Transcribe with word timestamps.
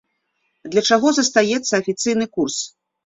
Для 0.75 0.83
чаго 0.89 1.07
застаецца 1.19 1.73
афіцыйны 1.81 2.25
курс? 2.39 2.57